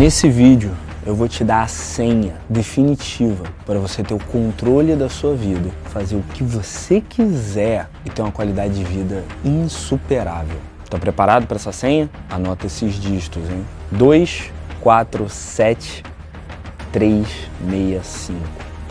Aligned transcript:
Nesse 0.00 0.28
vídeo 0.30 0.72
eu 1.04 1.14
vou 1.14 1.28
te 1.28 1.44
dar 1.44 1.64
a 1.64 1.66
senha 1.66 2.32
definitiva 2.48 3.44
para 3.66 3.78
você 3.78 4.02
ter 4.02 4.14
o 4.14 4.18
controle 4.18 4.96
da 4.96 5.10
sua 5.10 5.34
vida, 5.34 5.70
fazer 5.92 6.16
o 6.16 6.22
que 6.32 6.42
você 6.42 7.02
quiser 7.02 7.86
e 8.02 8.08
ter 8.08 8.22
uma 8.22 8.32
qualidade 8.32 8.72
de 8.72 8.82
vida 8.82 9.22
insuperável. 9.44 10.56
Tá 10.88 10.98
preparado 10.98 11.46
para 11.46 11.56
essa 11.56 11.70
senha? 11.70 12.08
Anota 12.30 12.66
esses 12.66 12.94
dígitos, 12.94 13.42
hein? 13.50 13.62
2, 13.92 14.50
4, 14.80 15.28
7, 15.28 16.02
3, 16.90 17.26
6, 17.70 18.06
5. 18.06 18.40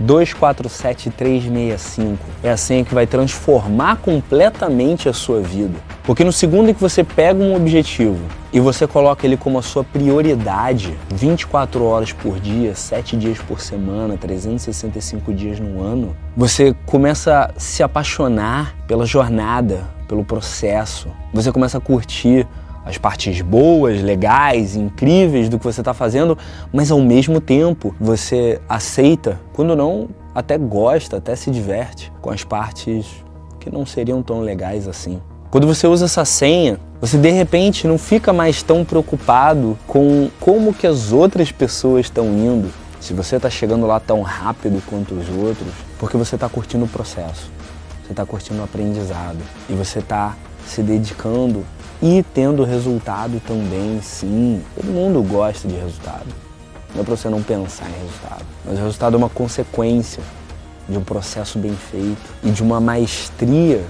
247365 0.00 2.18
é 2.42 2.50
a 2.50 2.58
senha 2.58 2.84
que 2.84 2.94
vai 2.94 3.06
transformar 3.06 3.96
completamente 3.96 5.08
a 5.08 5.14
sua 5.14 5.40
vida. 5.40 5.78
Porque 6.10 6.24
no 6.24 6.32
segundo 6.32 6.68
em 6.68 6.74
que 6.74 6.80
você 6.80 7.04
pega 7.04 7.40
um 7.40 7.54
objetivo 7.54 8.18
e 8.52 8.58
você 8.58 8.84
coloca 8.84 9.24
ele 9.24 9.36
como 9.36 9.60
a 9.60 9.62
sua 9.62 9.84
prioridade, 9.84 10.98
24 11.08 11.84
horas 11.84 12.12
por 12.12 12.40
dia, 12.40 12.74
7 12.74 13.16
dias 13.16 13.38
por 13.38 13.60
semana, 13.60 14.18
365 14.18 15.32
dias 15.32 15.60
no 15.60 15.80
ano, 15.80 16.16
você 16.36 16.74
começa 16.84 17.52
a 17.56 17.60
se 17.60 17.84
apaixonar 17.84 18.74
pela 18.88 19.06
jornada, 19.06 19.84
pelo 20.08 20.24
processo. 20.24 21.06
Você 21.32 21.52
começa 21.52 21.78
a 21.78 21.80
curtir 21.80 22.44
as 22.84 22.98
partes 22.98 23.40
boas, 23.40 24.02
legais, 24.02 24.74
incríveis 24.74 25.48
do 25.48 25.60
que 25.60 25.64
você 25.64 25.80
está 25.80 25.94
fazendo, 25.94 26.36
mas 26.72 26.90
ao 26.90 27.00
mesmo 27.00 27.40
tempo 27.40 27.94
você 28.00 28.60
aceita, 28.68 29.40
quando 29.52 29.76
não, 29.76 30.08
até 30.34 30.58
gosta, 30.58 31.18
até 31.18 31.36
se 31.36 31.52
diverte 31.52 32.12
com 32.20 32.30
as 32.32 32.42
partes 32.42 33.06
que 33.60 33.70
não 33.70 33.86
seriam 33.86 34.24
tão 34.24 34.40
legais 34.40 34.88
assim. 34.88 35.20
Quando 35.50 35.66
você 35.66 35.84
usa 35.88 36.04
essa 36.04 36.24
senha, 36.24 36.78
você 37.00 37.18
de 37.18 37.28
repente 37.28 37.84
não 37.84 37.98
fica 37.98 38.32
mais 38.32 38.62
tão 38.62 38.84
preocupado 38.84 39.76
com 39.84 40.30
como 40.38 40.72
que 40.72 40.86
as 40.86 41.10
outras 41.10 41.50
pessoas 41.50 42.06
estão 42.06 42.26
indo, 42.26 42.70
se 43.00 43.12
você 43.12 43.34
está 43.34 43.50
chegando 43.50 43.84
lá 43.84 43.98
tão 43.98 44.22
rápido 44.22 44.80
quanto 44.86 45.12
os 45.12 45.28
outros, 45.28 45.72
porque 45.98 46.16
você 46.16 46.36
está 46.36 46.48
curtindo 46.48 46.84
o 46.84 46.88
processo, 46.88 47.50
você 48.04 48.12
está 48.12 48.24
curtindo 48.24 48.60
o 48.60 48.64
aprendizado 48.64 49.38
e 49.68 49.72
você 49.72 49.98
está 49.98 50.36
se 50.64 50.82
dedicando 50.82 51.66
e 52.00 52.24
tendo 52.32 52.62
resultado 52.62 53.42
também, 53.44 54.00
sim. 54.00 54.62
Todo 54.76 54.86
mundo 54.86 55.20
gosta 55.20 55.66
de 55.66 55.74
resultado. 55.74 56.26
Não 56.94 57.02
é 57.02 57.04
para 57.04 57.16
você 57.16 57.28
não 57.28 57.42
pensar 57.42 57.88
em 57.88 58.02
resultado, 58.02 58.44
mas 58.64 58.78
o 58.78 58.82
resultado 58.82 59.14
é 59.14 59.18
uma 59.18 59.28
consequência 59.28 60.22
de 60.88 60.96
um 60.96 61.02
processo 61.02 61.58
bem 61.58 61.74
feito 61.74 62.22
e 62.44 62.50
de 62.50 62.62
uma 62.62 62.80
maestria 62.80 63.84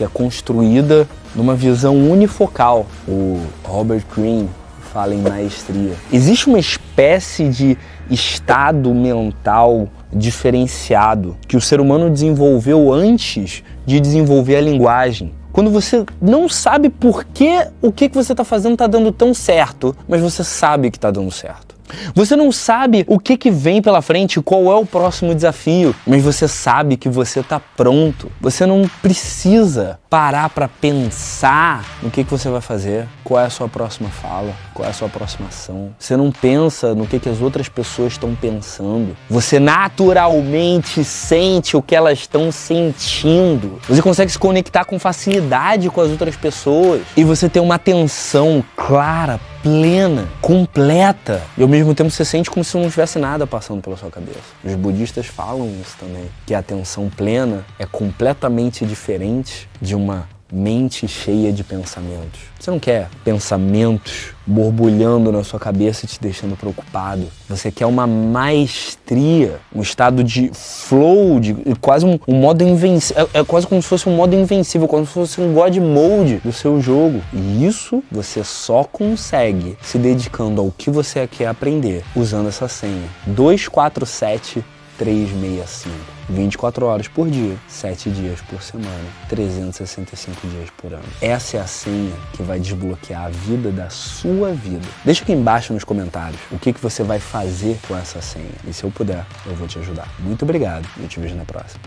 que 0.00 0.04
é 0.04 0.08
construída 0.08 1.06
numa 1.36 1.54
visão 1.54 1.94
unifocal. 1.94 2.86
O 3.06 3.38
Robert 3.62 4.02
Greene 4.16 4.48
fala 4.94 5.14
em 5.14 5.20
maestria. 5.20 5.92
Existe 6.10 6.48
uma 6.48 6.58
espécie 6.58 7.50
de 7.50 7.76
estado 8.10 8.94
mental 8.94 9.88
diferenciado 10.10 11.36
que 11.46 11.54
o 11.54 11.60
ser 11.60 11.82
humano 11.82 12.08
desenvolveu 12.08 12.90
antes 12.90 13.62
de 13.84 14.00
desenvolver 14.00 14.56
a 14.56 14.62
linguagem. 14.62 15.34
Quando 15.52 15.70
você 15.70 16.06
não 16.18 16.48
sabe 16.48 16.88
por 16.88 17.24
que 17.24 17.66
o 17.82 17.92
que, 17.92 18.08
que 18.08 18.14
você 18.14 18.32
está 18.32 18.42
fazendo 18.42 18.72
está 18.72 18.86
dando 18.86 19.12
tão 19.12 19.34
certo, 19.34 19.94
mas 20.08 20.22
você 20.22 20.42
sabe 20.42 20.90
que 20.90 20.96
está 20.96 21.10
dando 21.10 21.30
certo. 21.30 21.69
Você 22.14 22.36
não 22.36 22.50
sabe 22.52 23.04
o 23.08 23.18
que, 23.18 23.36
que 23.36 23.50
vem 23.50 23.82
pela 23.82 24.02
frente, 24.02 24.40
qual 24.40 24.70
é 24.70 24.74
o 24.74 24.86
próximo 24.86 25.34
desafio, 25.34 25.94
mas 26.06 26.22
você 26.22 26.46
sabe 26.48 26.96
que 26.96 27.08
você 27.08 27.40
está 27.40 27.60
pronto. 27.60 28.30
Você 28.40 28.66
não 28.66 28.88
precisa 29.02 29.98
parar 30.08 30.48
para 30.50 30.66
pensar 30.66 31.84
no 32.02 32.10
que, 32.10 32.24
que 32.24 32.30
você 32.30 32.48
vai 32.48 32.60
fazer, 32.60 33.06
qual 33.22 33.40
é 33.40 33.46
a 33.46 33.50
sua 33.50 33.68
próxima 33.68 34.08
fala, 34.08 34.52
qual 34.74 34.86
é 34.86 34.90
a 34.90 34.92
sua 34.94 35.08
próxima 35.08 35.48
ação. 35.48 35.94
Você 35.98 36.16
não 36.16 36.32
pensa 36.32 36.94
no 36.94 37.06
que, 37.06 37.20
que 37.20 37.28
as 37.28 37.40
outras 37.40 37.68
pessoas 37.68 38.14
estão 38.14 38.34
pensando. 38.34 39.16
Você 39.28 39.60
naturalmente 39.60 41.04
sente 41.04 41.76
o 41.76 41.82
que 41.82 41.94
elas 41.94 42.18
estão 42.18 42.50
sentindo. 42.50 43.78
Você 43.88 44.02
consegue 44.02 44.32
se 44.32 44.38
conectar 44.38 44.84
com 44.84 44.98
facilidade 44.98 45.88
com 45.90 46.00
as 46.00 46.10
outras 46.10 46.36
pessoas 46.36 47.02
e 47.16 47.24
você 47.24 47.48
tem 47.48 47.62
uma 47.62 47.76
atenção 47.76 48.64
clara, 48.90 49.38
plena, 49.62 50.28
completa. 50.40 51.40
E 51.56 51.62
ao 51.62 51.68
mesmo 51.68 51.94
tempo 51.94 52.10
você 52.10 52.24
sente 52.24 52.50
como 52.50 52.64
se 52.64 52.76
não 52.76 52.90
tivesse 52.90 53.20
nada 53.20 53.46
passando 53.46 53.80
pela 53.80 53.96
sua 53.96 54.10
cabeça. 54.10 54.40
Os 54.64 54.74
budistas 54.74 55.26
falam 55.26 55.70
isso 55.80 55.96
também, 55.96 56.28
que 56.44 56.52
a 56.52 56.58
atenção 56.58 57.08
plena 57.08 57.64
é 57.78 57.86
completamente 57.86 58.84
diferente 58.84 59.68
de 59.80 59.94
uma 59.94 60.28
mente 60.52 61.06
cheia 61.06 61.52
de 61.52 61.62
pensamentos. 61.62 62.40
Você 62.58 62.70
não 62.70 62.78
quer 62.78 63.08
pensamentos 63.24 64.34
borbulhando 64.46 65.30
na 65.30 65.44
sua 65.44 65.58
cabeça 65.58 66.04
e 66.04 66.08
te 66.08 66.20
deixando 66.20 66.56
preocupado. 66.56 67.26
Você 67.48 67.70
quer 67.70 67.86
uma 67.86 68.06
maestria, 68.06 69.60
um 69.74 69.80
estado 69.80 70.22
de 70.24 70.50
flow, 70.52 71.40
de 71.40 71.54
quase 71.80 72.04
um, 72.04 72.18
um 72.26 72.34
modo 72.34 72.62
invencível. 72.62 73.28
É, 73.32 73.40
é, 73.40 73.44
quase 73.44 73.66
como 73.66 73.80
se 73.80 73.88
fosse 73.88 74.08
um 74.08 74.16
modo 74.16 74.34
invencível, 74.34 74.88
como 74.88 75.06
se 75.06 75.12
fosse 75.12 75.40
um 75.40 75.54
God 75.54 75.76
Mode 75.76 76.36
do 76.44 76.52
seu 76.52 76.80
jogo. 76.80 77.22
E 77.32 77.64
isso 77.64 78.02
você 78.10 78.42
só 78.44 78.84
consegue 78.84 79.76
se 79.80 79.98
dedicando 79.98 80.60
ao 80.60 80.70
que 80.70 80.90
você 80.90 81.26
quer 81.26 81.46
aprender 81.46 82.02
usando 82.14 82.48
essa 82.48 82.68
senha. 82.68 83.08
247 83.26 84.64
365. 85.00 85.96
24 86.28 86.84
horas 86.84 87.08
por 87.08 87.28
dia, 87.30 87.56
7 87.66 88.10
dias 88.10 88.38
por 88.42 88.62
semana, 88.62 89.02
365 89.30 90.46
dias 90.46 90.68
por 90.76 90.92
ano. 90.92 91.02
Essa 91.22 91.56
é 91.56 91.60
a 91.60 91.66
senha 91.66 92.12
que 92.34 92.42
vai 92.42 92.60
desbloquear 92.60 93.24
a 93.24 93.28
vida 93.30 93.72
da 93.72 93.88
sua 93.88 94.52
vida. 94.52 94.86
Deixa 95.02 95.22
aqui 95.24 95.32
embaixo 95.32 95.72
nos 95.72 95.84
comentários 95.84 96.38
o 96.52 96.58
que, 96.58 96.74
que 96.74 96.80
você 96.80 97.02
vai 97.02 97.18
fazer 97.18 97.78
com 97.88 97.96
essa 97.96 98.20
senha. 98.20 98.52
E 98.68 98.74
se 98.74 98.84
eu 98.84 98.90
puder, 98.90 99.24
eu 99.46 99.54
vou 99.54 99.66
te 99.66 99.78
ajudar. 99.78 100.06
Muito 100.18 100.42
obrigado 100.42 100.86
e 100.98 101.02
eu 101.04 101.08
te 101.08 101.18
vejo 101.18 101.34
na 101.34 101.46
próxima. 101.46 101.80